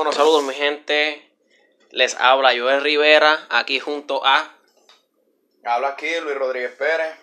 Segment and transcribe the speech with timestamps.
[0.00, 1.30] Bueno, saludos mi gente.
[1.90, 4.56] Les habla Joel Rivera, aquí junto a...
[5.62, 7.18] Habla aquí Luis Rodríguez Pérez.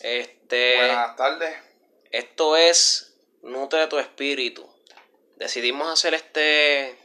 [0.00, 0.76] Este...
[0.76, 1.56] Buenas tardes.
[2.10, 4.68] Esto es Nutre tu Espíritu.
[5.36, 6.98] Decidimos hacer este,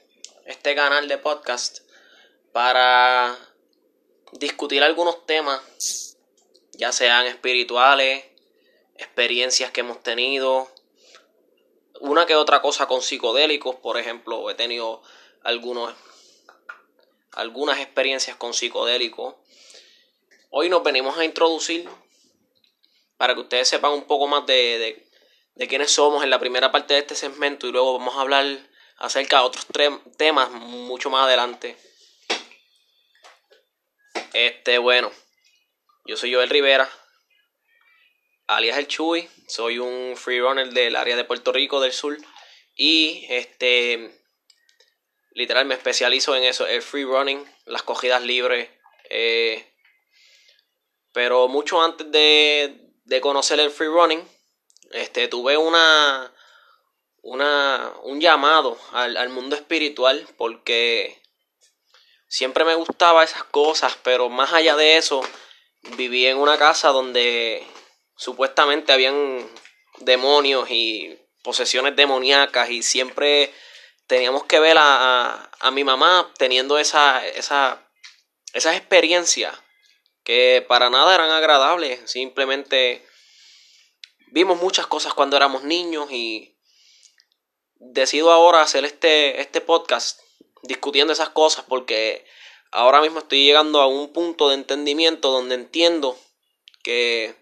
[0.48, 1.82] este canal de podcast
[2.52, 3.38] para
[4.32, 6.18] discutir algunos temas,
[6.72, 8.26] ya sean espirituales,
[8.96, 10.68] experiencias que hemos tenido,
[12.02, 15.04] una que otra cosa con psicodélicos, por ejemplo, he tenido
[15.44, 15.94] algunos,
[17.32, 19.36] algunas experiencias con psicodélicos.
[20.50, 21.88] Hoy nos venimos a introducir
[23.18, 25.06] para que ustedes sepan un poco más de,
[25.54, 28.46] de, quiénes somos en la primera parte de este segmento y luego vamos a hablar
[28.98, 29.68] acerca de otros
[30.18, 31.78] temas mucho más adelante.
[34.34, 35.12] Este, bueno,
[36.06, 36.90] yo soy Joel Rivera,
[38.52, 42.18] alias el Chuy, soy un freerunner del área de Puerto Rico del sur
[42.76, 44.22] y este
[45.32, 48.70] literal me especializo en eso, el free running, las cogidas libres.
[49.10, 49.66] Eh,
[51.14, 54.22] pero mucho antes de, de, conocer el free running,
[54.92, 56.34] este, tuve una,
[57.22, 61.22] una, un llamado al, al mundo espiritual porque
[62.28, 65.22] siempre me gustaba esas cosas, pero más allá de eso,
[65.98, 67.66] viví en una casa donde
[68.22, 69.50] supuestamente habían
[69.98, 73.52] demonios y posesiones demoníacas y siempre
[74.06, 77.84] teníamos que ver a, a, mi mamá teniendo esa, esa,
[78.54, 79.58] esas experiencias
[80.24, 83.04] que para nada eran agradables, simplemente
[84.28, 86.56] vimos muchas cosas cuando éramos niños y
[87.74, 90.20] decido ahora hacer este, este podcast
[90.62, 92.24] discutiendo esas cosas porque
[92.72, 96.16] ahora mismo estoy llegando a un punto de entendimiento donde entiendo
[96.84, 97.36] que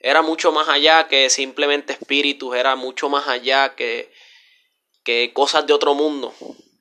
[0.00, 4.12] era mucho más allá que simplemente espíritus, era mucho más allá que,
[5.04, 6.34] que cosas de otro mundo.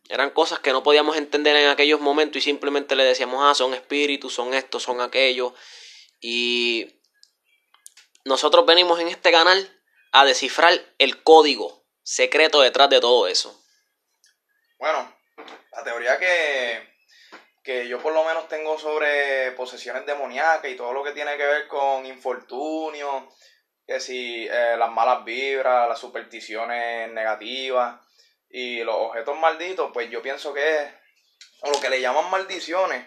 [0.09, 3.73] Eran cosas que no podíamos entender en aquellos momentos y simplemente le decíamos, ah, son
[3.73, 5.53] espíritus, son estos, son aquellos.
[6.21, 7.01] Y
[8.23, 9.73] nosotros venimos en este canal
[10.11, 13.61] a descifrar el código secreto detrás de todo eso.
[14.77, 15.13] Bueno,
[15.71, 16.96] la teoría que
[17.67, 21.45] que yo por lo menos tengo sobre posesiones demoníacas y todo lo que tiene que
[21.45, 23.27] ver con infortunio,
[23.85, 27.99] que si eh, las malas vibras, las supersticiones negativas
[28.49, 30.89] y los objetos malditos, pues yo pienso que
[31.59, 33.05] o lo que le llaman maldiciones,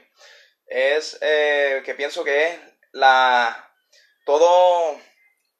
[0.67, 2.61] es eh, que pienso que es
[2.93, 3.73] la,
[4.27, 5.01] todo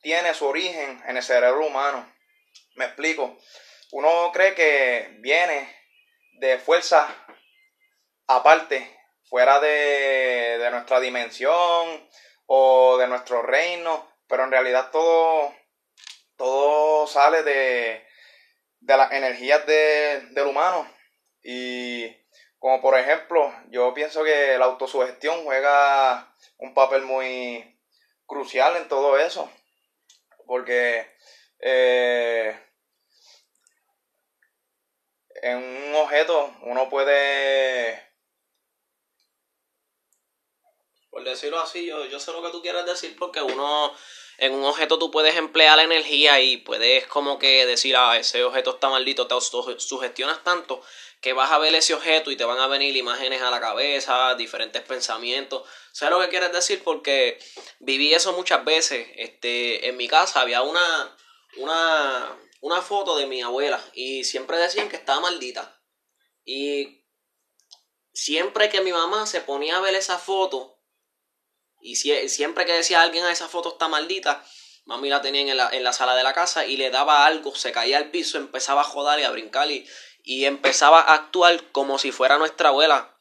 [0.03, 2.07] tiene su origen en el cerebro humano.
[2.75, 3.39] Me explico.
[3.93, 5.75] Uno cree que viene
[6.35, 7.11] de fuerzas
[8.37, 12.09] aparte, fuera de, de nuestra dimensión
[12.47, 15.53] o de nuestro reino, pero en realidad todo,
[16.37, 18.07] todo sale de,
[18.81, 20.89] de las energías de, del humano.
[21.43, 22.09] Y
[22.59, 27.79] como por ejemplo, yo pienso que la autosugestión juega un papel muy
[28.27, 29.51] crucial en todo eso.
[30.47, 31.07] Porque
[31.61, 32.59] eh,
[35.43, 38.10] en un objeto uno puede
[41.11, 43.93] por decirlo así, yo, yo sé lo que tú quieres decir porque uno
[44.39, 48.71] en un objeto tú puedes emplear energía y puedes como que decir, ah, ese objeto
[48.71, 50.83] está maldito, te sugestionas tanto
[51.21, 54.35] que vas a ver ese objeto y te van a venir imágenes a la cabeza,
[54.37, 55.69] diferentes pensamientos.
[55.93, 56.83] sé lo que quieres decir?
[56.83, 57.39] Porque
[57.79, 59.07] viví eso muchas veces.
[59.17, 61.17] Este, en mi casa había una,
[61.59, 65.79] una, una foto de mi abuela y siempre decían que estaba maldita.
[66.45, 67.05] Y
[68.15, 70.80] siempre que mi mamá se ponía a ver esa foto,
[71.83, 74.45] y siempre que decía alguien a ah, esa foto está maldita,
[74.85, 77.55] mami la tenía en la, en la, sala de la casa y le daba algo,
[77.55, 79.87] se caía al piso, empezaba a jodar y a brincar y,
[80.25, 83.17] y empezaba a actuar como si fuera nuestra abuela.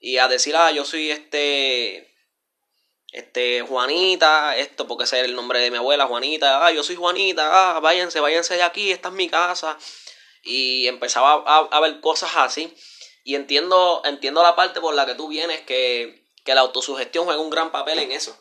[0.00, 2.10] Y a decir, ah, yo soy este.
[3.12, 6.96] Este, Juanita, esto porque ese es el nombre de mi abuela, Juanita, ah, yo soy
[6.96, 9.78] Juanita, ah, váyanse, váyanse de aquí, esta es mi casa.
[10.42, 12.74] Y empezaba a, a ver cosas así.
[13.22, 17.40] Y entiendo, entiendo la parte por la que tú vienes que que la autosugestión juega
[17.40, 18.38] un gran papel en eso.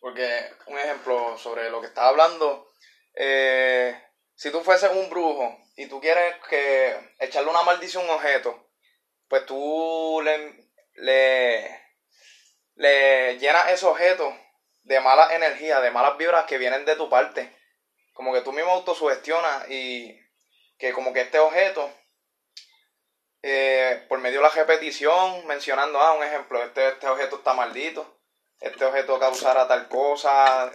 [0.00, 2.70] Porque, un ejemplo sobre lo que estaba hablando,
[3.14, 3.96] eh,
[4.34, 8.68] si tú fueses un brujo y tú quieres que echarle una maldición a un objeto,
[9.28, 11.80] pues tú le, le,
[12.74, 14.36] le llenas ese objeto
[14.82, 17.50] de malas energías, de malas vibras que vienen de tu parte.
[18.12, 20.20] Como que tú mismo autosugestionas y
[20.78, 21.90] que como que este objeto
[24.08, 28.18] por medio de la repetición, mencionando, ah, un ejemplo, este, este objeto está maldito,
[28.60, 30.72] este objeto causará tal cosa,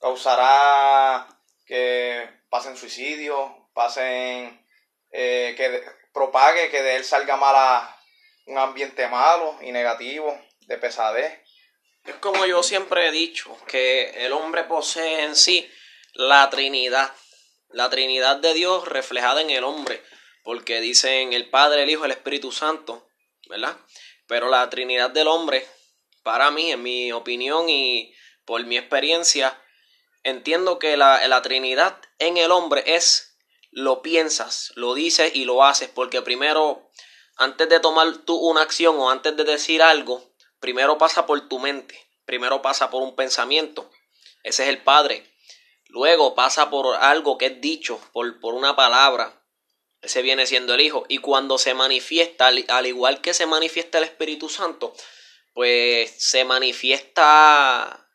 [0.00, 1.26] causará
[1.66, 4.64] que pasen suicidios, pasen,
[5.10, 7.96] eh, que propague que de él salga mala,
[8.46, 11.40] un ambiente malo y negativo, de pesadez.
[12.04, 15.70] Es como yo siempre he dicho, que el hombre posee en sí
[16.12, 17.12] la Trinidad,
[17.70, 20.02] la Trinidad de Dios reflejada en el hombre,
[20.44, 23.08] porque dicen el Padre, el Hijo, el Espíritu Santo,
[23.48, 23.76] ¿verdad?
[24.28, 25.66] Pero la Trinidad del hombre,
[26.22, 28.14] para mí, en mi opinión y
[28.44, 29.58] por mi experiencia,
[30.22, 33.36] entiendo que la, la Trinidad en el hombre es
[33.70, 36.90] lo piensas, lo dices y lo haces, porque primero,
[37.36, 40.22] antes de tomar tú una acción o antes de decir algo,
[40.60, 43.90] primero pasa por tu mente, primero pasa por un pensamiento,
[44.44, 45.26] ese es el Padre,
[45.88, 49.43] luego pasa por algo que es dicho, por, por una palabra,
[50.04, 54.04] ese viene siendo el Hijo, y cuando se manifiesta, al igual que se manifiesta el
[54.04, 54.94] Espíritu Santo,
[55.52, 58.08] pues se manifiesta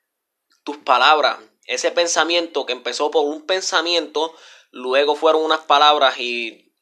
[0.64, 4.36] tus palabras, ese pensamiento que empezó por un pensamiento,
[4.72, 6.74] luego fueron unas palabras y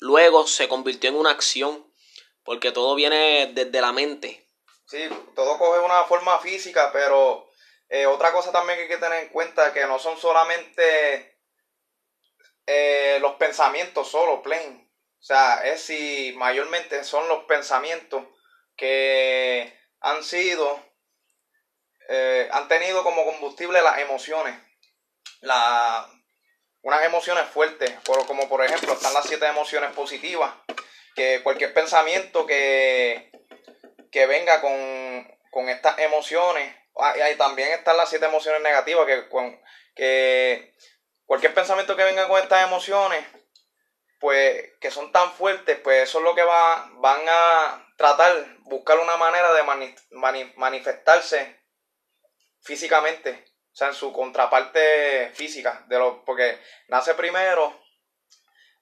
[0.00, 1.92] luego se convirtió en una acción,
[2.44, 4.48] porque todo viene desde la mente.
[4.86, 7.50] Sí, todo coge una forma física, pero
[7.88, 11.37] eh, otra cosa también que hay que tener en cuenta que no son solamente
[12.70, 14.86] eh, los pensamientos solo, plain.
[15.18, 18.22] O sea, es si mayormente son los pensamientos
[18.76, 20.78] que han sido,
[22.10, 24.54] eh, han tenido como combustible las emociones.
[25.40, 26.06] La,
[26.82, 27.90] unas emociones fuertes,
[28.26, 30.52] como por ejemplo están las siete emociones positivas,
[31.16, 33.30] que cualquier pensamiento que,
[34.12, 39.26] que venga con, estas emociones, ah, y también están las siete emociones negativas, que,
[39.96, 40.74] que
[41.28, 43.22] cualquier pensamiento que venga con estas emociones,
[44.18, 48.98] pues que son tan fuertes, pues eso es lo que va, van a tratar, buscar
[48.98, 49.62] una manera de
[50.56, 51.60] manifestarse
[52.62, 56.58] físicamente o sea, en su contraparte física, de lo, porque
[56.88, 57.78] nace primero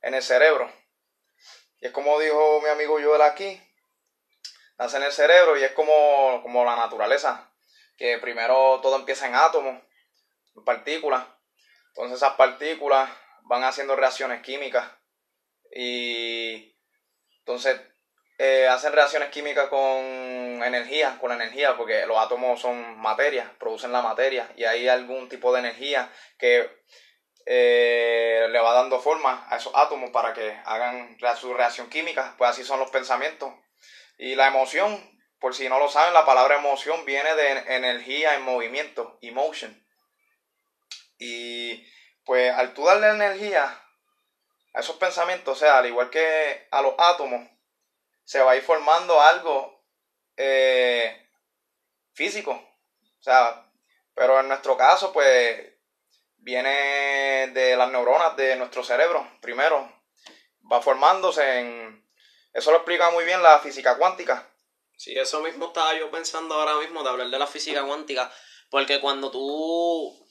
[0.01, 0.73] en el cerebro.
[1.81, 3.61] Y es como dijo mi amigo Joel aquí,
[4.79, 7.53] nace en el cerebro y es como, como la naturaleza,
[7.97, 9.83] que primero todo empieza en átomos,
[10.55, 11.27] en partículas.
[11.97, 13.09] Entonces esas partículas
[13.45, 14.87] van haciendo reacciones químicas
[15.75, 16.77] y
[17.39, 17.81] entonces
[18.37, 19.81] eh, hacen reacciones químicas con
[20.63, 25.55] energía, con energía, porque los átomos son materia, producen la materia y hay algún tipo
[25.55, 26.71] de energía que
[27.47, 32.51] eh, le va dando forma a esos átomos para que hagan su reacción química, pues
[32.51, 33.55] así son los pensamientos.
[34.19, 38.43] Y la emoción, por si no lo saben, la palabra emoción viene de energía en
[38.43, 39.86] movimiento, emotion.
[41.19, 41.87] Y
[42.25, 43.65] pues al tú darle energía
[44.75, 47.49] a esos pensamientos, o sea, al igual que a los átomos,
[48.25, 49.85] se va a ir formando algo
[50.37, 51.29] eh,
[52.13, 52.51] físico.
[52.53, 53.71] O sea,
[54.15, 55.75] pero en nuestro caso, pues,
[56.39, 59.93] viene de las neuronas de nuestro cerebro, primero.
[60.71, 62.07] Va formándose en...
[62.53, 64.51] Eso lo explica muy bien la física cuántica.
[64.97, 68.33] Sí, eso mismo estaba yo pensando ahora mismo de hablar de la física cuántica,
[68.71, 70.26] porque cuando tú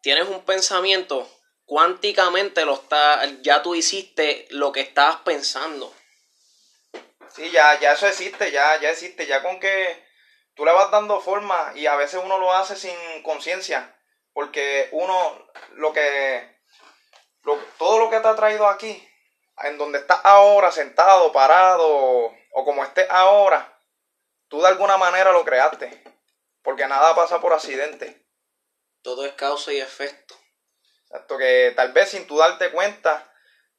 [0.00, 1.28] tienes un pensamiento,
[1.64, 5.94] cuánticamente lo está, ya tú hiciste lo que estabas pensando.
[7.34, 10.04] Sí, ya, ya eso existe, ya, ya existe, ya con que
[10.54, 13.96] tú le vas dando forma y a veces uno lo hace sin conciencia,
[14.32, 16.58] porque uno lo que,
[17.78, 19.06] todo lo que te ha traído aquí,
[19.62, 21.86] en donde estás ahora sentado, parado
[22.52, 23.78] o como estés ahora,
[24.48, 26.02] tú de alguna manera lo creaste,
[26.62, 28.26] porque nada pasa por accidente.
[29.02, 30.34] Todo es causa y efecto.
[31.04, 33.32] Exacto, que tal vez sin tú darte cuenta,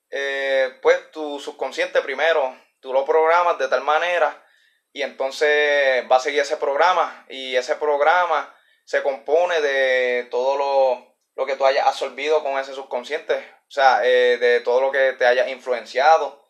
[0.10, 4.44] eh, pues tu subconsciente primero tú lo programas de tal manera
[4.92, 11.16] y entonces va a seguir ese programa y ese programa se compone de todo lo,
[11.36, 15.14] lo que tú hayas absorbido con ese subconsciente, o sea, eh, de todo lo que
[15.14, 16.46] te haya influenciado,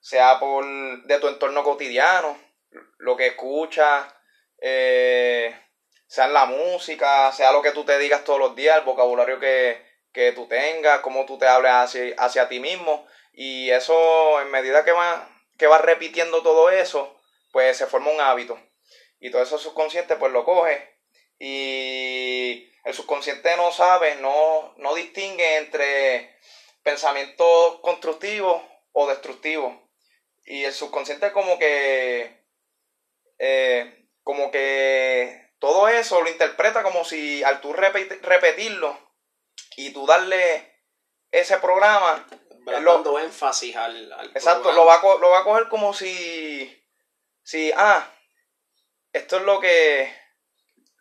[0.00, 0.64] sea por
[1.04, 2.38] de tu entorno cotidiano,
[2.98, 4.06] lo que escuchas,
[4.58, 5.54] eh,
[6.12, 9.40] sea en la música, sea lo que tú te digas todos los días, el vocabulario
[9.40, 14.50] que, que tú tengas, cómo tú te hables hacia, hacia ti mismo, y eso en
[14.50, 15.26] medida que va
[15.56, 17.18] que va repitiendo todo eso,
[17.50, 18.60] pues se forma un hábito.
[19.20, 20.98] Y todo eso subconsciente pues lo coge
[21.38, 26.36] y el subconsciente no sabe, no, no distingue entre
[26.82, 28.60] pensamientos constructivos
[28.92, 29.74] o destructivos.
[30.44, 32.44] Y el subconsciente como que,
[33.38, 38.98] eh, como que todo eso lo interpreta como si al tú repetirlo
[39.76, 40.74] y tú darle
[41.30, 42.26] ese programa,
[42.66, 46.84] dando énfasis al, Exacto, lo va, a, lo va a coger como si,
[47.44, 48.12] si, ah,
[49.12, 50.12] esto es lo que,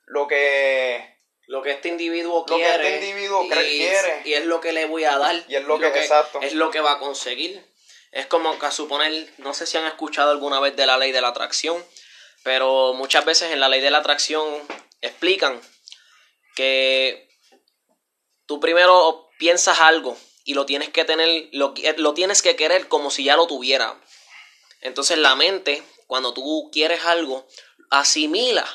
[0.06, 1.10] lo que...
[1.48, 2.78] Lo que este individuo quiere.
[2.78, 4.22] Lo que este individuo y, quiere.
[4.26, 5.44] Y es lo que le voy a dar.
[5.50, 6.40] Y es lo que, exacto.
[6.40, 7.66] Es lo que va a conseguir.
[8.12, 11.12] Es como que a suponer, no sé si han escuchado alguna vez de la ley
[11.12, 11.84] de la atracción,
[12.44, 14.46] pero muchas veces en la ley de la atracción
[15.02, 15.62] explican
[16.56, 17.30] que
[18.46, 23.12] tú primero piensas algo y lo tienes que tener, lo, lo tienes que querer como
[23.12, 24.00] si ya lo tuviera.
[24.82, 27.48] Entonces la mente, cuando tú quieres algo,
[27.90, 28.66] asimila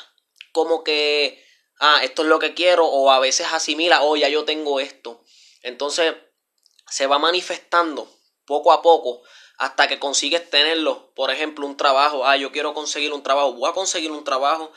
[0.51, 1.45] como que,
[1.79, 5.23] ah, esto es lo que quiero, o a veces asimila, oh, ya yo tengo esto.
[5.61, 6.15] Entonces
[6.89, 8.11] se va manifestando
[8.45, 9.21] poco a poco
[9.57, 11.11] hasta que consigues tenerlo.
[11.15, 14.71] Por ejemplo, un trabajo, ah, yo quiero conseguir un trabajo, voy a conseguir un trabajo.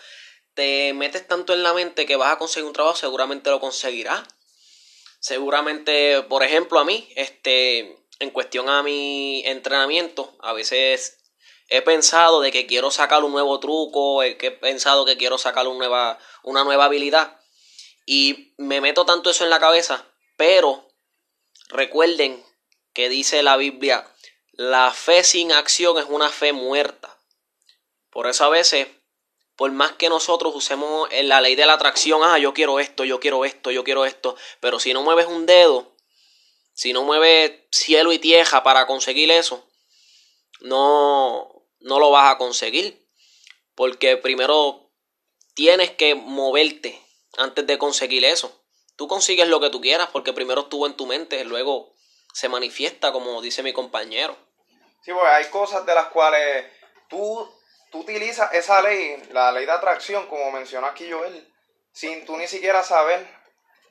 [0.55, 4.23] Te metes tanto en la mente que vas a conseguir un trabajo, seguramente lo conseguirás.
[5.21, 11.19] Seguramente, por ejemplo, a mí, este, en cuestión a mi entrenamiento, a veces
[11.69, 15.67] he pensado de que quiero sacar un nuevo truco, que he pensado que quiero sacar
[15.67, 17.39] nueva, una nueva habilidad.
[18.07, 20.05] Y me meto tanto eso en la cabeza,
[20.37, 20.89] pero
[21.69, 22.45] recuerden
[22.93, 24.11] que dice la Biblia,
[24.61, 27.19] la fe sin acción es una fe muerta.
[28.11, 28.89] Por eso a veces,
[29.57, 33.21] por más que nosotros usemos la ley de la atracción, ah, yo quiero esto, yo
[33.21, 35.97] quiero esto, yo quiero esto, pero si no mueves un dedo,
[36.75, 39.67] si no mueves cielo y tierra para conseguir eso,
[40.61, 43.09] no, no lo vas a conseguir.
[43.75, 44.93] Porque primero
[45.55, 47.03] tienes que moverte
[47.39, 48.63] antes de conseguir eso.
[48.97, 51.95] Tú consigues lo que tú quieras porque primero estuvo en tu mente, luego
[52.35, 54.50] se manifiesta como dice mi compañero.
[55.03, 56.67] Sí, pues hay cosas de las cuales
[57.09, 57.49] tú,
[57.91, 61.53] tú utilizas esa ley, la ley de atracción, como mencionó aquí Joel,
[61.93, 63.27] sin tú ni siquiera saber,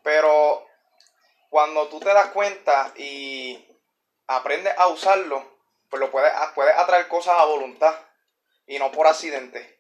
[0.03, 0.67] pero
[1.49, 3.67] cuando tú te das cuenta y
[4.27, 7.95] aprendes a usarlo, pues lo puedes, puedes atraer cosas a voluntad
[8.67, 9.79] y no por accidente.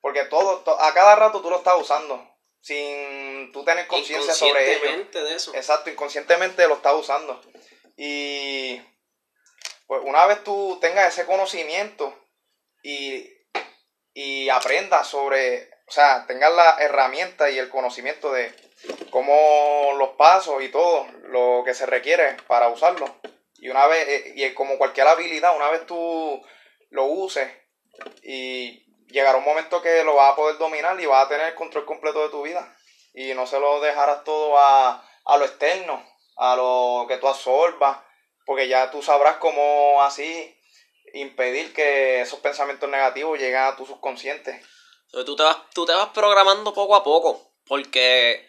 [0.00, 5.04] Porque todo, a cada rato tú lo estás usando sin tú tener conciencia sobre ello.
[5.12, 5.54] De eso.
[5.54, 7.40] Exacto, inconscientemente lo estás usando.
[7.96, 8.82] Y
[9.86, 12.12] pues una vez tú tengas ese conocimiento
[12.82, 13.30] y,
[14.12, 18.52] y aprendas sobre, o sea, tengas la herramienta y el conocimiento de
[19.10, 23.06] cómo los pasos y todo lo que se requiere para usarlo.
[23.54, 26.42] Y una vez, eh, y como cualquier habilidad, una vez tú
[26.90, 27.50] lo uses
[28.22, 31.54] y llegará un momento que lo vas a poder dominar y vas a tener el
[31.54, 32.76] control completo de tu vida.
[33.14, 36.04] Y no se lo dejarás todo a, a lo externo,
[36.36, 37.98] a lo que tú absorbas,
[38.46, 40.56] porque ya tú sabrás cómo así
[41.12, 44.62] impedir que esos pensamientos negativos lleguen a tu subconsciente.
[45.10, 48.48] tú te vas, tú te vas programando poco a poco, porque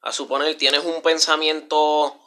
[0.00, 2.18] a suponer tienes un pensamiento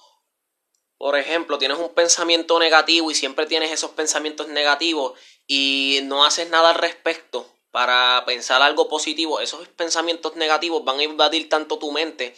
[0.98, 6.50] por ejemplo, tienes un pensamiento negativo y siempre tienes esos pensamientos negativos y no haces
[6.50, 11.92] nada al respecto para pensar algo positivo, esos pensamientos negativos van a invadir tanto tu
[11.92, 12.34] mente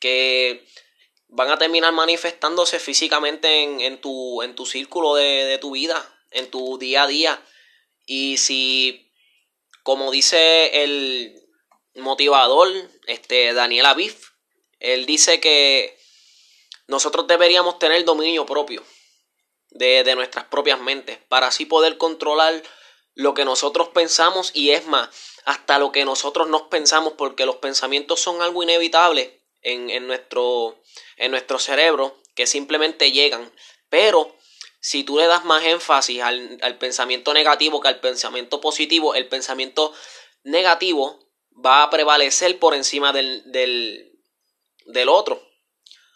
[0.00, 0.66] que
[1.28, 6.78] van a terminar manifestándose físicamente en, tu, en tu círculo de, tu vida, en tu
[6.78, 7.42] día a día.
[8.06, 9.12] Y si,
[9.82, 11.34] como dice el
[11.94, 12.68] motivador,
[13.06, 14.16] este, Daniel Aviv,
[14.80, 15.98] él dice que
[16.86, 18.82] nosotros deberíamos tener dominio propio
[19.70, 22.62] de, de nuestras propias mentes para así poder controlar
[23.14, 25.10] lo que nosotros pensamos y es más,
[25.44, 30.78] hasta lo que nosotros nos pensamos porque los pensamientos son algo inevitable en, en, nuestro,
[31.16, 33.52] en nuestro cerebro que simplemente llegan.
[33.88, 34.36] Pero
[34.80, 39.28] si tú le das más énfasis al, al pensamiento negativo que al pensamiento positivo, el
[39.28, 39.92] pensamiento
[40.44, 41.18] negativo
[41.64, 44.12] va a prevalecer por encima del, del,
[44.86, 45.42] del otro.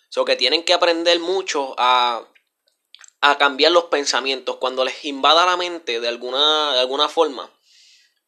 [0.09, 2.29] So que tienen que aprender mucho a,
[3.21, 4.57] a cambiar los pensamientos.
[4.57, 7.51] Cuando les invada la mente de alguna, de alguna forma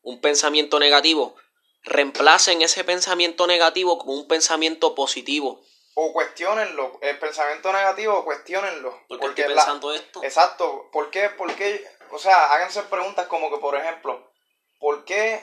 [0.02, 1.36] un pensamiento negativo,
[1.84, 5.62] reemplacen ese pensamiento negativo con un pensamiento positivo.
[5.94, 6.98] O cuestionenlo.
[7.02, 9.04] El pensamiento negativo, cuestionenlo.
[9.06, 10.24] ¿Por qué estoy pensando esto?
[10.24, 10.88] Exacto.
[10.92, 11.28] ¿Por qué?
[11.30, 11.86] ¿Por qué?
[12.10, 14.32] O sea, háganse preguntas como que, por ejemplo,
[14.80, 15.40] ¿por qué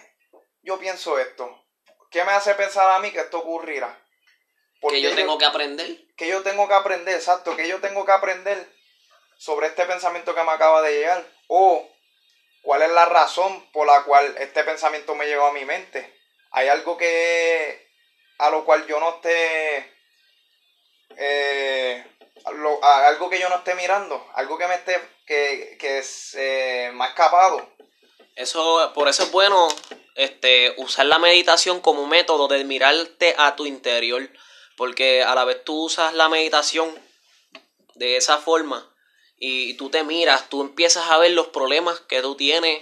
[0.61, 1.63] yo pienso esto?
[2.09, 3.97] ¿Qué me hace pensar a mí que esto ocurrirá?
[4.89, 6.05] que yo tengo que aprender.
[6.17, 8.67] Que yo tengo que aprender, exacto, que yo tengo que aprender
[9.37, 11.25] sobre este pensamiento que me acaba de llegar.
[11.47, 11.87] O
[12.63, 16.20] cuál es la razón por la cual este pensamiento me llegó a mi mente.
[16.51, 17.89] Hay algo que
[18.37, 19.93] a lo cual yo no esté
[21.17, 22.05] eh,
[22.43, 27.07] algo que yo no esté mirando, algo que me esté que, que se me ha
[27.07, 27.67] escapado.
[28.35, 29.67] Eso, por eso es bueno
[30.15, 34.29] este, usar la meditación como método de mirarte a tu interior
[34.77, 36.91] porque a la vez tú usas la meditación
[37.95, 38.91] de esa forma
[39.37, 42.81] y tú te miras, tú empiezas a ver los problemas que tú tienes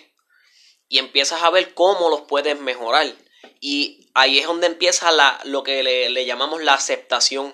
[0.87, 3.07] y empiezas a ver cómo los puedes mejorar.
[3.59, 7.53] Y ahí es donde empieza la, lo que le, llamamos la aceptación.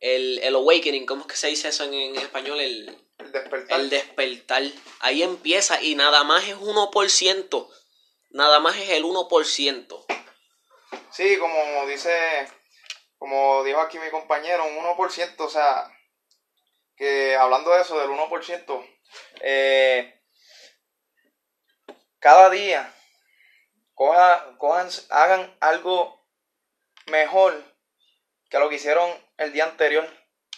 [0.00, 2.60] el, el awakening, ¿cómo es que se dice eso en, en español?
[2.60, 3.80] El, El despertar.
[3.80, 4.62] el despertar.
[5.00, 7.68] Ahí empieza y nada más es 1%.
[8.30, 10.04] Nada más es el 1%.
[11.10, 12.46] Sí, como dice,
[13.18, 15.90] como dijo aquí mi compañero, un 1%, o sea,
[16.96, 18.86] que hablando de eso, del 1%,
[19.40, 20.20] eh,
[22.18, 22.92] cada día
[23.96, 26.22] coja, cojan, hagan algo
[27.06, 27.54] mejor
[28.48, 30.06] que lo que hicieron el día anterior,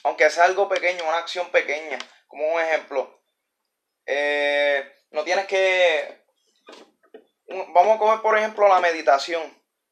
[0.02, 3.22] aunque sea algo pequeño, una acción pequeña, como un ejemplo.
[4.04, 6.24] Eh, no tienes que,
[7.72, 9.42] vamos a coger por ejemplo la meditación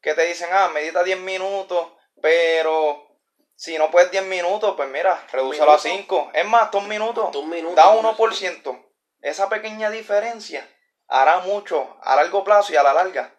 [0.01, 3.07] que te dicen, ah, medita 10 minutos, pero
[3.55, 5.97] si no puedes 10 minutos, pues mira, redúcelo a minuto.
[5.97, 6.31] 5.
[6.33, 7.31] Es más, dos minutos.
[7.31, 7.75] Dos minutos.
[7.75, 8.85] Da 1%.
[9.21, 10.69] Esa pequeña diferencia
[11.07, 13.36] hará mucho a largo plazo y a la larga.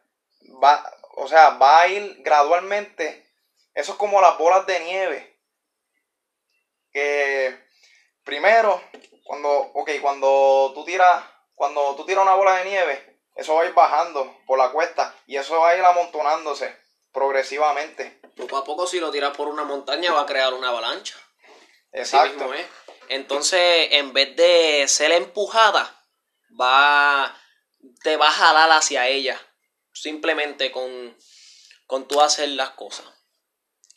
[0.63, 3.27] Va, o sea, va a ir gradualmente.
[3.75, 5.41] Eso es como las bolas de nieve.
[6.93, 7.69] Que
[8.25, 8.83] primero,
[9.25, 11.25] cuando, ok, cuando tú tiras,
[11.55, 15.15] cuando tú tiras una bola de nieve, eso va a ir bajando por la cuesta
[15.27, 16.75] y eso va a ir amontonándose
[17.13, 18.21] progresivamente.
[18.37, 21.17] Poco a poco, si lo tiras por una montaña, va a crear una avalancha.
[21.93, 22.35] Exacto.
[22.35, 22.67] mismo es.
[23.09, 26.05] Entonces, en vez de ser empujada,
[26.61, 27.35] va,
[28.03, 29.41] te va a jalar hacia ella.
[30.01, 31.17] Simplemente con,
[31.87, 33.07] con tú hacer las cosas.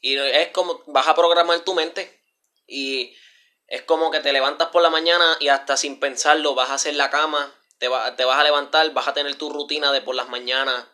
[0.02, 2.24] Y es como, vas a programar tu mente.
[2.68, 3.16] Y
[3.68, 6.96] es como que te levantas por la mañana y hasta sin pensarlo vas a hacer
[6.96, 10.16] la cama, te, va- te vas a levantar, vas a tener tu rutina de por
[10.16, 10.86] las mañanas.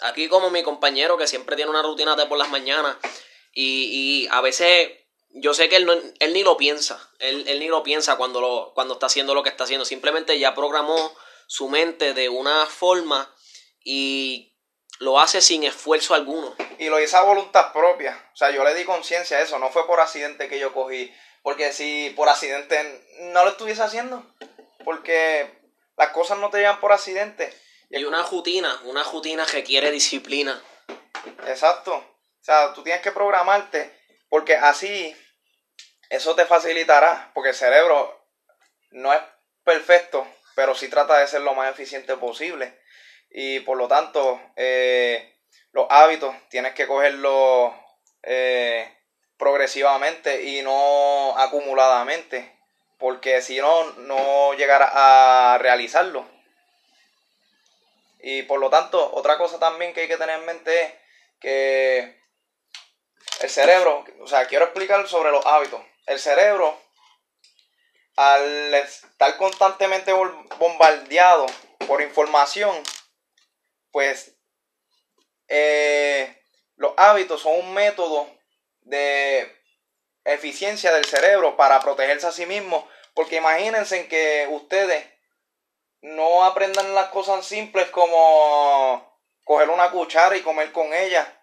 [0.00, 2.96] Aquí como mi compañero que siempre tiene una rutina de por las mañanas.
[3.52, 4.90] Y, y a veces
[5.30, 7.10] yo sé que él, no, él ni lo piensa.
[7.18, 9.84] Él, él ni lo piensa cuando, lo, cuando está haciendo lo que está haciendo.
[9.84, 11.14] Simplemente ya programó
[11.46, 13.32] su mente de una forma
[13.84, 14.50] y
[15.00, 16.54] lo hace sin esfuerzo alguno.
[16.78, 18.30] Y lo hice a voluntad propia.
[18.32, 19.58] O sea, yo le di conciencia a eso.
[19.58, 21.12] No fue por accidente que yo cogí.
[21.42, 23.02] Porque si por accidente
[23.32, 24.24] no lo estuviese haciendo.
[24.84, 25.50] Porque
[25.96, 27.52] las cosas no te llegan por accidente.
[27.88, 30.62] Y una rutina, una rutina requiere disciplina.
[31.46, 31.94] Exacto.
[31.94, 33.98] O sea, tú tienes que programarte.
[34.28, 35.16] Porque así
[36.10, 37.30] eso te facilitará.
[37.34, 38.28] Porque el cerebro
[38.90, 39.20] no es
[39.64, 40.26] perfecto.
[40.54, 42.79] Pero sí trata de ser lo más eficiente posible.
[43.30, 45.36] Y por lo tanto, eh,
[45.72, 47.72] los hábitos tienes que cogerlos
[48.22, 48.92] eh,
[49.36, 52.58] progresivamente y no acumuladamente,
[52.98, 56.26] porque si no, no llegarás a realizarlo.
[58.22, 60.92] Y por lo tanto, otra cosa también que hay que tener en mente es
[61.40, 62.20] que
[63.40, 65.80] el cerebro, o sea, quiero explicar sobre los hábitos.
[66.04, 66.78] El cerebro,
[68.16, 70.12] al estar constantemente
[70.58, 71.46] bombardeado
[71.86, 72.76] por información,
[73.90, 74.36] pues
[75.48, 76.42] eh,
[76.76, 78.28] los hábitos son un método
[78.82, 79.54] de
[80.24, 82.88] eficiencia del cerebro para protegerse a sí mismo.
[83.14, 85.04] Porque imagínense que ustedes
[86.02, 91.36] no aprendan las cosas simples como coger una cuchara y comer con ella.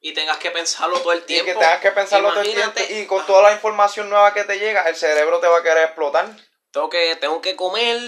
[0.00, 1.46] Y tengas que pensarlo todo el Y tiempo.
[1.46, 2.80] que tengas que pensarlo todo el tiempo.
[2.90, 5.86] Y con toda la información nueva que te llega, el cerebro te va a querer
[5.86, 6.28] explotar.
[6.70, 7.98] Tengo que, tengo que comer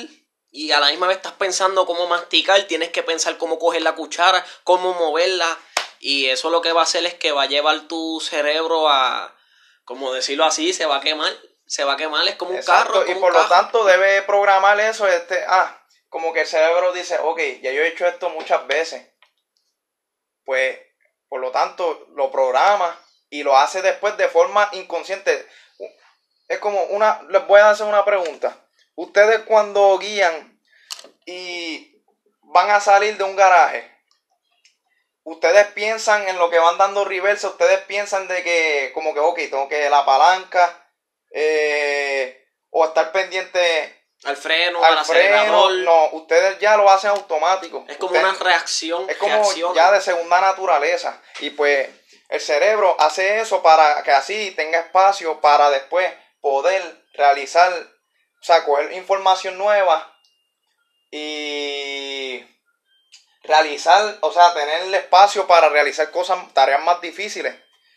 [0.52, 3.94] y a la misma vez estás pensando cómo masticar, tienes que pensar cómo coger la
[3.94, 5.58] cuchara, cómo moverla.
[6.00, 9.36] Y eso lo que va a hacer es que va a llevar tu cerebro a,
[9.84, 11.32] como decirlo así, se va a quemar.
[11.66, 13.08] Se va a quemar, es como un carro.
[13.08, 17.38] y por lo tanto debe programar eso, este, ah, como que el cerebro dice, ok,
[17.62, 19.06] ya yo he hecho esto muchas veces.
[20.44, 20.80] Pues,
[21.28, 25.48] por lo tanto, lo programa y lo hace después de forma inconsciente.
[26.48, 28.56] Es como una, les voy a hacer una pregunta.
[29.00, 30.60] Ustedes cuando guían
[31.24, 31.96] y
[32.42, 33.90] van a salir de un garaje,
[35.22, 39.36] ustedes piensan en lo que van dando reversa, ustedes piensan de que, como que, ok,
[39.50, 40.86] tengo que la palanca,
[41.30, 45.34] eh, o estar pendiente Al freno, al, al freno.
[45.36, 45.72] acelerador.
[45.78, 47.84] No, ustedes ya lo hacen automático.
[47.88, 49.08] Es como Ustedes- una reacción.
[49.08, 49.74] es como reacciona.
[49.74, 51.20] ya de segunda naturaleza.
[51.38, 51.88] Y pues
[52.28, 56.82] el cerebro hace eso para que así tenga espacio para después poder
[57.14, 57.72] realizar,
[58.40, 60.16] o sea, coger información nueva
[61.10, 62.44] y
[63.42, 67.54] realizar, o sea, tener el espacio para realizar cosas, tareas más difíciles,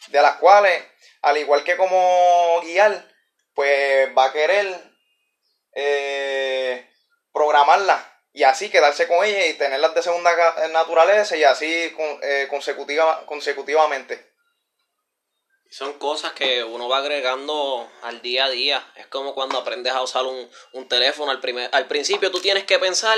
[0.07, 0.83] de las cuales,
[1.21, 3.07] al igual que como guiar,
[3.53, 4.75] pues va a querer
[5.73, 6.89] eh,
[7.31, 8.03] programarlas
[8.33, 10.35] y así quedarse con ellas y tenerlas de segunda
[10.69, 14.32] naturaleza y así eh, consecutiva, consecutivamente.
[15.73, 18.85] Son cosas que uno va agregando al día a día.
[18.95, 21.31] Es como cuando aprendes a usar un, un teléfono.
[21.31, 23.17] Al, primer, al principio tú tienes que pensar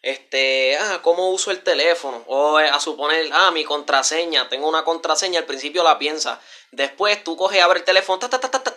[0.00, 2.24] este, ah, ¿cómo uso el teléfono?
[2.28, 6.38] O eh, a suponer, ah, mi contraseña, tengo una contraseña, al principio la piensas.
[6.70, 8.74] Después tú coges, abres el teléfono, ta, ta, ta, ta,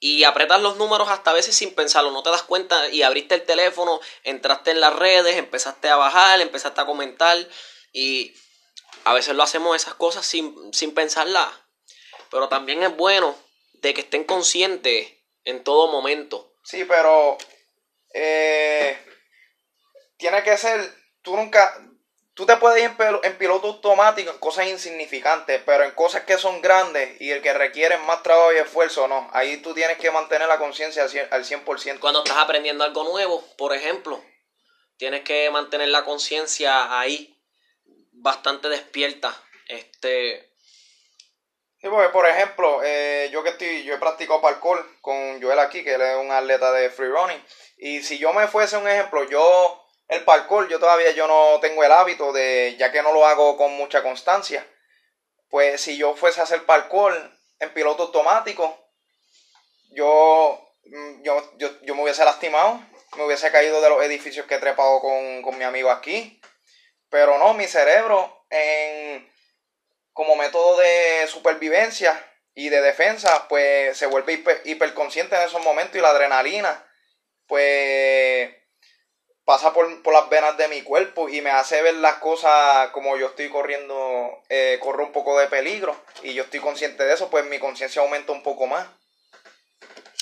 [0.00, 3.34] y apretas los números hasta a veces sin pensarlo, no te das cuenta y abriste
[3.34, 7.36] el teléfono, entraste en las redes, empezaste a bajar, empezaste a comentar
[7.92, 8.34] y
[9.04, 11.50] a veces lo hacemos esas cosas sin, sin pensarlas.
[12.30, 13.36] Pero también es bueno
[13.74, 15.12] de que estén conscientes
[15.44, 16.54] en todo momento.
[16.64, 17.36] Sí, pero
[18.12, 18.96] eh,
[20.16, 20.80] tiene que ser,
[21.22, 21.74] tú nunca,
[22.34, 22.90] tú te puedes ir
[23.22, 27.52] en, piloto automático en cosas insignificantes, pero en cosas que son grandes y el que
[27.52, 29.28] requieren más trabajo y esfuerzo, no.
[29.32, 31.98] Ahí tú tienes que mantener la conciencia al 100%.
[32.00, 34.22] Cuando estás aprendiendo algo nuevo, por ejemplo,
[34.96, 37.36] tienes que mantener la conciencia ahí
[38.12, 39.34] bastante despierta.
[39.66, 40.49] Este.
[41.80, 45.82] Sí, porque, por ejemplo, eh, yo que estoy, yo he practicado parkour con Joel aquí,
[45.82, 47.42] que él es un atleta de free running.
[47.78, 51.82] Y si yo me fuese un ejemplo, yo, el parkour, yo todavía yo no tengo
[51.82, 54.66] el hábito de, ya que no lo hago con mucha constancia,
[55.48, 57.14] pues si yo fuese a hacer parkour
[57.58, 58.78] en piloto automático,
[59.92, 62.78] yo, mm, yo, yo, me hubiese lastimado,
[63.16, 66.40] me hubiese caído de los edificios que he trepado con, con mi amigo aquí.
[67.08, 69.29] Pero no, mi cerebro en,
[70.12, 75.96] como método de supervivencia y de defensa, pues se vuelve hiper, hiperconsciente en esos momentos
[75.96, 76.86] y la adrenalina,
[77.46, 78.50] pues
[79.44, 83.26] pasa por, las venas de mi cuerpo y me hace ver las cosas como yo
[83.26, 87.44] estoy corriendo, eh, corro un poco de peligro y yo estoy consciente de eso, pues
[87.46, 88.86] mi conciencia aumenta un poco más.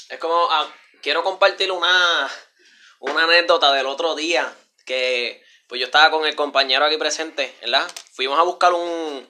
[0.09, 0.72] Es como, ah,
[1.03, 2.31] quiero compartir una,
[3.01, 4.51] una anécdota del otro día
[4.87, 7.87] que pues yo estaba con el compañero aquí presente, ¿verdad?
[8.14, 9.29] Fuimos a buscar un,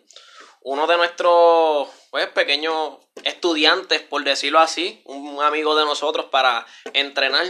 [0.69, 7.47] uno de nuestros pues, pequeños estudiantes, por decirlo así, un amigo de nosotros para entrenar.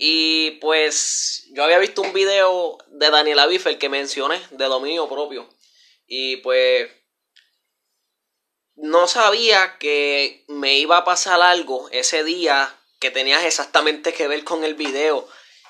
[0.00, 5.48] Y pues yo había visto un video de Daniela el que mencioné, de dominio propio.
[6.04, 6.90] Y pues
[8.74, 14.42] no sabía que me iba a pasar algo ese día que tenía exactamente que ver
[14.42, 15.28] con el video.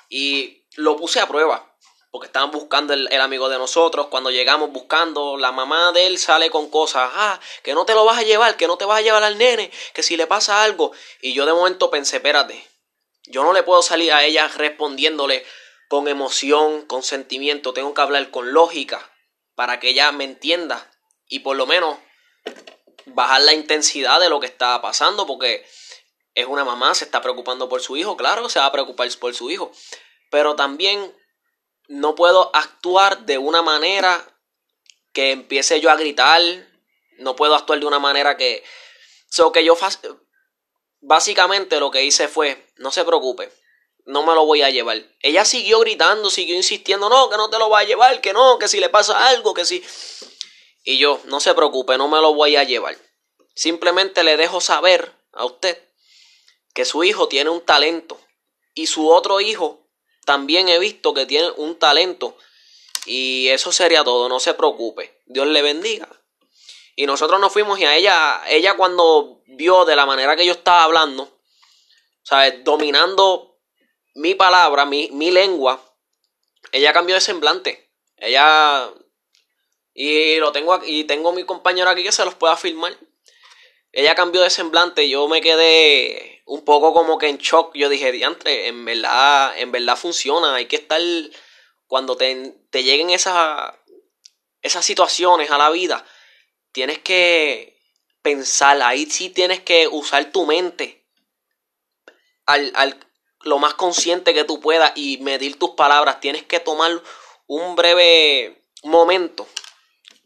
[0.09, 1.72] Y lo puse a prueba
[2.13, 4.05] porque estaban buscando el, amigo de nosotros.
[4.05, 8.05] Cuando llegamos buscando, la mamá de él sale con cosas, ah, que no te lo
[8.05, 10.61] vas a llevar, que no te vas a llevar al nene, que si le pasa
[10.61, 10.91] algo.
[11.21, 12.63] Y yo de momento pensé, espérate,
[13.25, 15.43] yo no le puedo salir a ella respondiéndole
[15.89, 19.11] con emoción, con sentimiento, tengo que hablar con lógica
[19.55, 20.91] para que ella me entienda
[21.27, 21.97] y por lo menos
[23.07, 25.65] bajar la intensidad de lo que está pasando, porque
[26.35, 29.33] es una mamá, se está preocupando por su hijo, claro, se va a preocupar por
[29.33, 29.71] su hijo,
[30.29, 31.11] pero también
[31.87, 34.25] no puedo actuar de una manera
[35.11, 36.41] que empiece yo a gritar,
[37.17, 38.63] no puedo actuar de una manera que...
[39.51, 39.75] Que yo
[41.01, 43.51] básicamente lo que hice fue, no se preocupe,
[44.05, 45.01] no me lo voy a llevar.
[45.21, 48.59] Ella siguió gritando, siguió insistiendo, no, que no te lo va a llevar, que no,
[48.59, 49.83] que si le pasa algo, que si...
[50.83, 52.95] Y yo, no se preocupe, no me lo voy a llevar.
[53.55, 55.81] Simplemente le dejo saber a usted
[56.73, 58.19] que su hijo tiene un talento
[58.73, 59.82] y su otro hijo
[60.25, 62.37] también he visto que tiene un talento.
[63.05, 65.21] Y eso sería todo, no se preocupe.
[65.25, 66.07] Dios le bendiga.
[66.95, 70.53] Y nosotros nos fuimos y a ella, ella cuando vio de la manera que yo
[70.53, 71.39] estaba hablando,
[72.21, 72.63] ¿sabes?
[72.63, 73.57] Dominando
[74.15, 75.83] mi palabra, mi, mi lengua,
[76.71, 77.91] ella cambió de semblante.
[78.17, 78.91] Ella...
[79.95, 82.97] Y lo tengo aquí, y tengo mi compañero aquí que se los pueda filmar.
[83.93, 87.75] Ella cambió de semblante, yo me quedé un poco como que en shock.
[87.75, 90.55] Yo dije, diantre, en verdad, en verdad funciona.
[90.55, 90.99] Hay que estar,
[91.85, 93.71] cuando te, te lleguen esas,
[94.63, 96.03] esas situaciones a la vida,
[96.71, 97.79] tienes que
[98.23, 101.05] pensar, ahí sí tienes que usar tu mente
[102.47, 102.99] al, al,
[103.41, 106.19] lo más consciente que tú puedas y medir tus palabras.
[106.19, 106.99] Tienes que tomar
[107.45, 109.47] un breve momento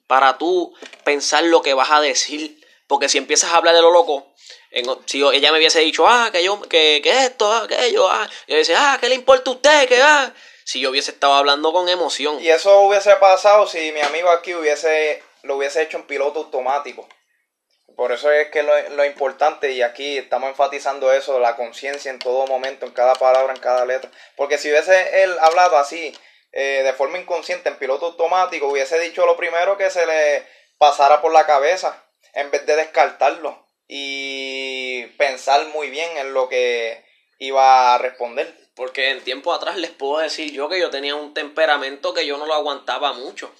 [0.07, 2.65] para tú pensar lo que vas a decir.
[2.87, 4.33] Porque si empiezas a hablar de lo loco,
[5.05, 8.55] si ella me hubiese dicho, ah, que yo, que, que esto, ah, aquello, ah, yo
[8.55, 9.87] decía, ah, ¿qué le importa a usted?
[9.87, 12.41] Que ah, si yo hubiese estado hablando con emoción.
[12.41, 17.07] Y eso hubiese pasado si mi amigo aquí hubiese, lo hubiese hecho en piloto automático.
[17.95, 22.19] Por eso es que lo, lo importante, y aquí estamos enfatizando eso, la conciencia en
[22.19, 24.11] todo momento, en cada palabra, en cada letra.
[24.35, 26.13] Porque si hubiese él hablado así,
[26.51, 30.45] eh, de forma inconsciente, en piloto automático, hubiese dicho lo primero que se le
[30.77, 32.06] pasara por la cabeza,
[32.37, 37.03] en vez de descartarlo y pensar muy bien en lo que
[37.39, 38.55] iba a responder.
[38.75, 42.37] Porque en tiempo atrás les puedo decir yo que yo tenía un temperamento que yo
[42.37, 43.51] no lo aguantaba mucho.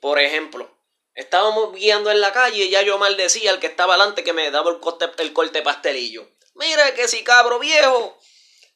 [0.00, 0.68] Por ejemplo,
[1.14, 4.50] estábamos guiando en la calle y ya yo maldecía al que estaba delante que me
[4.50, 6.28] daba el corte, el corte pastelillo.
[6.54, 8.18] Mire que si cabro viejo.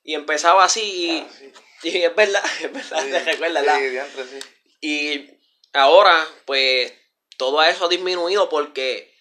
[0.04, 1.26] Y empezaba así.
[1.84, 3.78] Y es verdad, es verdad, Sí, te recuerdas, ¿verdad?
[3.80, 4.38] Sí, diantre, sí.
[4.80, 5.30] Y
[5.72, 6.92] ahora, pues,
[7.36, 9.11] todo eso ha disminuido porque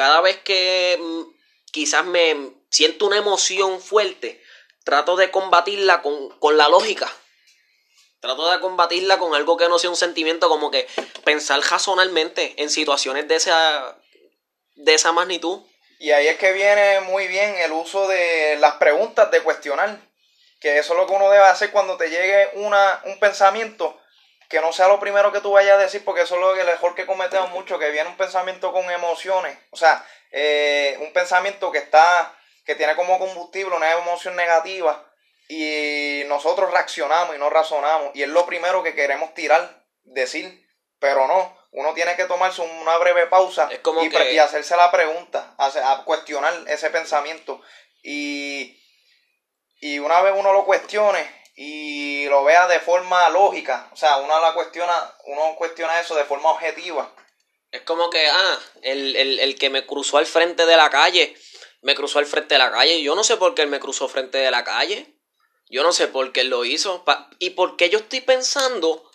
[0.00, 1.22] cada vez que mm,
[1.72, 4.42] quizás me siento una emoción fuerte,
[4.82, 7.06] trato de combatirla con, con la lógica.
[8.20, 10.88] Trato de combatirla con algo que no sea un sentimiento, como que
[11.22, 13.98] pensar razonalmente en situaciones de esa,
[14.74, 15.60] de esa magnitud.
[15.98, 20.00] Y ahí es que viene muy bien el uso de las preguntas de cuestionar.
[20.62, 23.99] Que eso es lo que uno debe hacer cuando te llegue una, un pensamiento
[24.50, 26.60] que no sea lo primero que tú vayas a decir, porque eso es lo que
[26.62, 31.12] el error que cometemos mucho, que viene un pensamiento con emociones, o sea, eh, un
[31.12, 32.34] pensamiento que está,
[32.66, 35.06] que tiene como combustible una emoción negativa
[35.48, 40.66] y nosotros reaccionamos y no razonamos y es lo primero que queremos tirar, decir,
[40.98, 44.76] pero no, uno tiene que tomarse una breve pausa Es como y, que- y hacerse
[44.76, 47.62] la pregunta, a cuestionar ese pensamiento.
[48.02, 48.76] Y,
[49.80, 54.40] y una vez uno lo cuestione y lo vea de forma lógica, o sea, uno
[54.40, 54.94] la cuestiona,
[55.26, 57.14] uno cuestiona eso de forma objetiva.
[57.70, 61.36] Es como que, ah, el, el, el que me cruzó al frente de la calle,
[61.82, 63.02] me cruzó al frente de la calle.
[63.02, 65.18] Yo no sé por qué él me cruzó frente de la calle.
[65.68, 67.04] Yo no sé por qué él lo hizo.
[67.38, 69.10] ¿Y por qué yo estoy pensando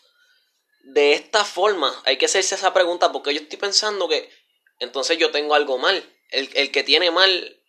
[0.84, 2.00] de esta forma?
[2.06, 4.30] Hay que hacerse esa pregunta porque yo estoy pensando que
[4.78, 6.16] entonces yo tengo algo mal.
[6.30, 7.60] El, el que tiene mal,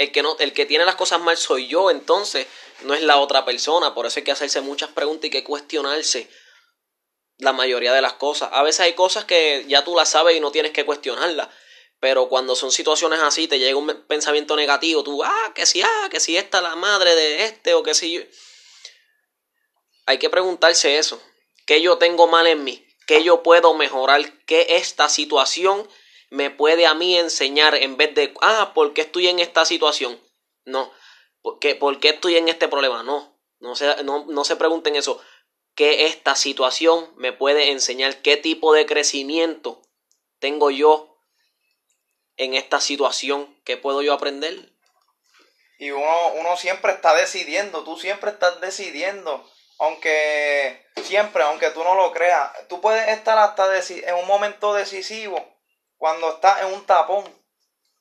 [0.00, 2.46] el que no, el que tiene las cosas mal soy yo, entonces
[2.84, 3.94] no es la otra persona.
[3.94, 6.26] Por eso hay que hacerse muchas preguntas y que cuestionarse
[7.36, 8.48] la mayoría de las cosas.
[8.52, 11.48] A veces hay cosas que ya tú las sabes y no tienes que cuestionarlas.
[12.00, 16.08] Pero cuando son situaciones así, te llega un pensamiento negativo, tú, ah, que si, ah,
[16.10, 18.22] que si esta es la madre de este o que si yo...
[20.06, 21.22] Hay que preguntarse eso.
[21.66, 22.86] ¿Qué yo tengo mal en mí?
[23.06, 24.32] ¿Qué yo puedo mejorar?
[24.46, 25.86] ¿Qué esta situación
[26.30, 30.18] me puede a mí enseñar en vez de, ah, ¿por qué estoy en esta situación?
[30.64, 30.92] No.
[31.42, 33.02] ¿Por qué, por qué estoy en este problema?
[33.02, 33.36] No.
[33.58, 35.20] No se, no, no se pregunten eso.
[35.74, 38.22] ¿Qué esta situación me puede enseñar?
[38.22, 39.82] ¿Qué tipo de crecimiento
[40.38, 41.18] tengo yo
[42.36, 43.60] en esta situación?
[43.64, 44.72] ¿Qué puedo yo aprender?
[45.78, 49.44] Y uno, uno siempre está decidiendo, tú siempre estás decidiendo.
[49.78, 55.59] Aunque siempre, aunque tú no lo creas, tú puedes estar hasta en un momento decisivo
[56.00, 57.22] cuando estás en un tapón.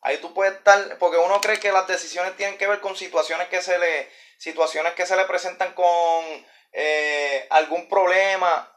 [0.01, 3.49] Ahí tú puedes estar, porque uno cree que las decisiones tienen que ver con situaciones
[3.49, 6.23] que se le, situaciones que se le presentan con
[6.71, 8.73] eh, algún problema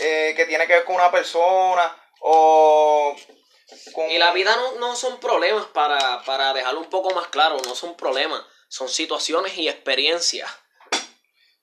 [0.00, 3.16] eh, que tiene que ver con una persona o
[3.94, 7.56] con Y la vida no, no son problemas, para, para dejarlo un poco más claro,
[7.66, 10.48] no son problemas, son situaciones y experiencias.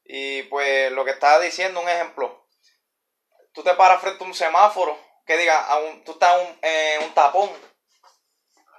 [0.03, 2.45] Y pues lo que estaba diciendo, un ejemplo,
[3.53, 5.63] tú te paras frente a un semáforo, que diga,
[6.05, 7.51] tú estás en un, en un tapón,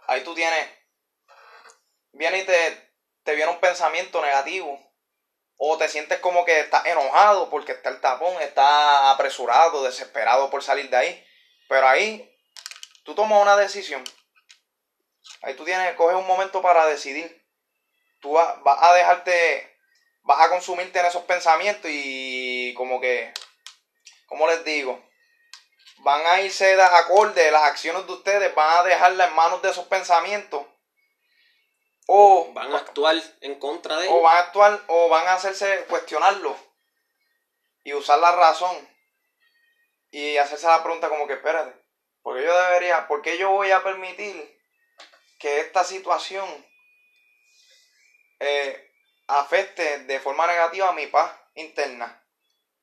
[0.08, 0.68] ahí tú tienes,
[2.10, 4.76] viene y te, te viene un pensamiento negativo,
[5.58, 10.64] o te sientes como que estás enojado porque está el tapón, estás apresurado, desesperado por
[10.64, 11.26] salir de ahí,
[11.68, 12.36] pero ahí
[13.04, 14.02] tú tomas una decisión,
[15.42, 17.46] ahí tú tienes, coges un momento para decidir,
[18.18, 19.78] tú vas, vas a dejarte
[20.22, 23.32] vas a consumirte en esos pensamientos y como que,
[24.26, 25.09] ¿cómo les digo?
[26.02, 29.70] Van a irse de acorde, las acciones de ustedes van a dejarlas en manos de
[29.70, 30.66] esos pensamientos.
[32.06, 34.22] O Van a actuar en contra de o ellos.
[34.22, 36.56] van a actuar o van a hacerse cuestionarlo
[37.84, 38.76] y usar la razón
[40.10, 41.72] y hacerse la pregunta como que espérate,
[42.22, 44.58] porque yo debería, ¿por qué yo voy a permitir
[45.38, 46.66] que esta situación
[48.40, 48.90] eh,
[49.28, 52.24] afecte de forma negativa a mi paz interna?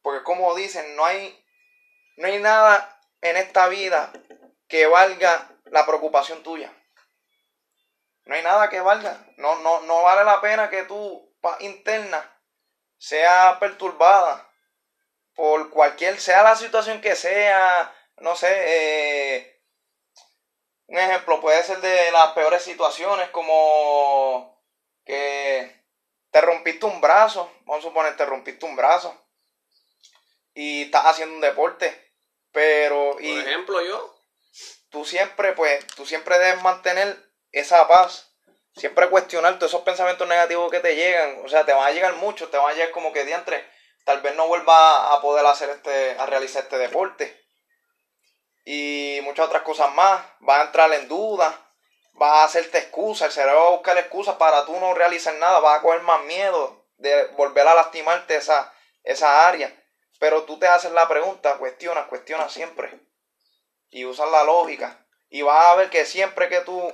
[0.01, 1.43] Porque como dicen, no hay,
[2.15, 4.11] no hay nada en esta vida
[4.67, 6.73] que valga la preocupación tuya.
[8.25, 9.25] No hay nada que valga.
[9.37, 12.33] No, no, no vale la pena que tu paz interna
[12.97, 14.49] sea perturbada
[15.35, 19.61] por cualquier, sea la situación que sea, no sé, eh,
[20.87, 24.59] un ejemplo puede ser de las peores situaciones como
[25.05, 25.85] que
[26.31, 29.15] te rompiste un brazo, vamos a suponer te rompiste un brazo
[30.53, 32.06] y estás haciendo un deporte,
[32.51, 34.15] pero Por y ejemplo, yo.
[34.89, 37.17] tú siempre, pues, tú siempre debes mantener
[37.51, 38.33] esa paz.
[38.75, 41.41] Siempre cuestionar todos esos pensamientos negativos que te llegan.
[41.43, 43.67] O sea, te van a llegar muchos, te van a llegar como que diantre.
[44.05, 47.43] Tal vez no vuelva a poder hacer este, a realizar este deporte.
[48.65, 50.21] Y muchas otras cosas más.
[50.47, 51.73] Va a entrar en duda.
[52.21, 53.27] Va a hacerte excusas.
[53.29, 55.59] El cerebro va a buscar excusas para tú no realizar nada.
[55.59, 58.71] Va a coger más miedo de volver a lastimarte esa,
[59.03, 59.73] esa área.
[60.19, 62.99] Pero tú te haces la pregunta, cuestionas, cuestionas siempre
[63.89, 65.05] y usas la lógica.
[65.29, 66.93] Y vas a ver que siempre que tú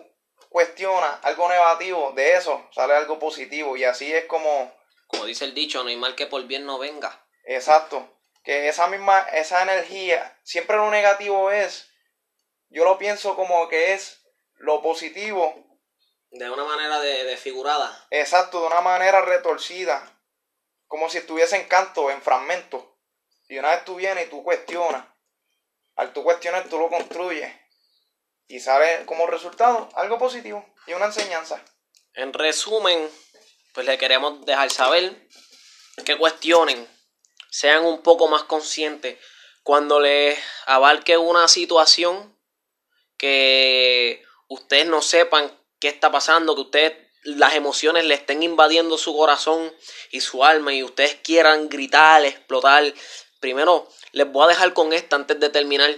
[0.50, 3.78] cuestionas algo negativo, de eso sale algo positivo.
[3.78, 4.74] Y así es como,
[5.08, 7.26] como dice el dicho, no hay mal que por bien no venga.
[7.46, 8.10] Exacto.
[8.44, 11.90] Que esa misma, esa energía, siempre lo negativo es,
[12.70, 14.22] yo lo pienso como que es
[14.56, 15.56] lo positivo.
[16.32, 18.08] De una manera de, figurada.
[18.10, 20.20] Exacto, de una manera retorcida.
[20.88, 22.84] Como si estuviese en canto, en fragmentos.
[23.54, 25.06] Y una vez tú vienes y tú cuestionas.
[25.96, 27.54] Al tú cuestionar, tú lo construyes.
[28.48, 31.64] Y sale como resultado algo positivo y una enseñanza.
[32.16, 33.08] En resumen,
[33.76, 35.28] pues le queremos dejar saber
[36.04, 36.88] que cuestionen,
[37.52, 39.20] sean un poco más conscientes
[39.62, 42.36] cuando les abarque una situación
[43.18, 49.16] que ustedes no sepan qué está pasando, que ustedes las emociones le estén invadiendo su
[49.16, 49.72] corazón
[50.10, 52.92] y su alma y ustedes quieran gritar, explotar.
[53.44, 55.94] Primero, les voy a dejar con esta antes de terminar.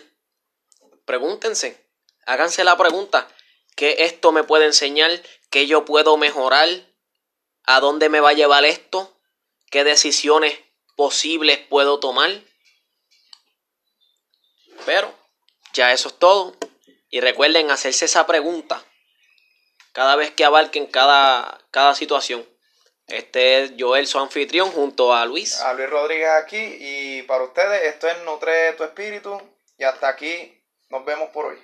[1.06, 1.80] Pregúntense,
[2.26, 3.28] háganse la pregunta,
[3.76, 5.22] ¿qué esto me puede enseñar?
[5.52, 6.68] ¿Qué yo puedo mejorar?
[7.62, 9.16] ¿A dónde me va a llevar esto?
[9.70, 10.58] ¿Qué decisiones
[10.96, 12.32] posibles puedo tomar?
[14.88, 15.14] Pero
[15.72, 16.58] ya eso es todo.
[17.12, 18.84] Y recuerden hacerse esa pregunta
[19.92, 22.44] cada vez que abarquen cada, cada situación.
[23.08, 25.60] Este es Joel, su anfitrión, junto a Luis.
[25.62, 26.58] A Luis Rodríguez aquí.
[26.58, 29.40] Y para ustedes, esto es Nutre tu Espíritu.
[29.78, 31.60] Y hasta aquí nos vemos por hoy.